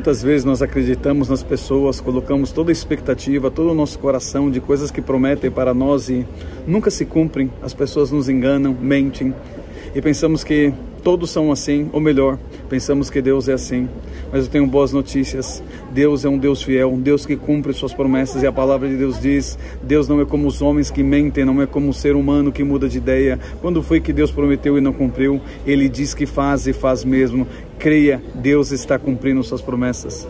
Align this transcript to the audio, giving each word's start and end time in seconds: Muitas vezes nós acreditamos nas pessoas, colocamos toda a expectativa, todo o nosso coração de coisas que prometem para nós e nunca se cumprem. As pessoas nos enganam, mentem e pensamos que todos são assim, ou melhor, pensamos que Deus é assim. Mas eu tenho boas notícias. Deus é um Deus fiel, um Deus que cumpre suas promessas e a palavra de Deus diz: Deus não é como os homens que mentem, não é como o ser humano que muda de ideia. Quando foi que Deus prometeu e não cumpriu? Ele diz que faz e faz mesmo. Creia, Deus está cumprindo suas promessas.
Muitas 0.00 0.22
vezes 0.22 0.46
nós 0.46 0.62
acreditamos 0.62 1.28
nas 1.28 1.42
pessoas, 1.42 2.00
colocamos 2.00 2.52
toda 2.52 2.70
a 2.70 2.72
expectativa, 2.72 3.50
todo 3.50 3.70
o 3.70 3.74
nosso 3.74 3.98
coração 3.98 4.50
de 4.50 4.58
coisas 4.58 4.90
que 4.90 5.02
prometem 5.02 5.50
para 5.50 5.74
nós 5.74 6.08
e 6.08 6.26
nunca 6.66 6.90
se 6.90 7.04
cumprem. 7.04 7.52
As 7.60 7.74
pessoas 7.74 8.10
nos 8.10 8.26
enganam, 8.26 8.74
mentem 8.80 9.34
e 9.94 10.00
pensamos 10.00 10.44
que 10.44 10.72
todos 11.02 11.30
são 11.30 11.50
assim, 11.50 11.88
ou 11.92 12.00
melhor, 12.00 12.38
pensamos 12.68 13.10
que 13.10 13.20
Deus 13.20 13.48
é 13.48 13.54
assim. 13.54 13.88
Mas 14.32 14.44
eu 14.44 14.50
tenho 14.50 14.66
boas 14.66 14.92
notícias. 14.92 15.62
Deus 15.90 16.24
é 16.24 16.28
um 16.28 16.38
Deus 16.38 16.62
fiel, 16.62 16.92
um 16.92 17.00
Deus 17.00 17.26
que 17.26 17.36
cumpre 17.36 17.72
suas 17.72 17.92
promessas 17.92 18.42
e 18.42 18.46
a 18.46 18.52
palavra 18.52 18.88
de 18.88 18.96
Deus 18.96 19.20
diz: 19.20 19.58
Deus 19.82 20.06
não 20.08 20.20
é 20.20 20.24
como 20.24 20.46
os 20.46 20.62
homens 20.62 20.90
que 20.90 21.02
mentem, 21.02 21.44
não 21.44 21.60
é 21.60 21.66
como 21.66 21.88
o 21.88 21.94
ser 21.94 22.14
humano 22.14 22.52
que 22.52 22.62
muda 22.62 22.88
de 22.88 22.98
ideia. 22.98 23.38
Quando 23.60 23.82
foi 23.82 24.00
que 24.00 24.12
Deus 24.12 24.30
prometeu 24.30 24.78
e 24.78 24.80
não 24.80 24.92
cumpriu? 24.92 25.40
Ele 25.66 25.88
diz 25.88 26.14
que 26.14 26.26
faz 26.26 26.66
e 26.66 26.72
faz 26.72 27.04
mesmo. 27.04 27.46
Creia, 27.78 28.22
Deus 28.34 28.70
está 28.70 28.98
cumprindo 28.98 29.42
suas 29.42 29.60
promessas. 29.60 30.28